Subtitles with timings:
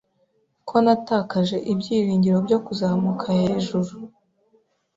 [0.67, 3.93] Ko natakaje ibyiringiro byo kuzamuka hejuru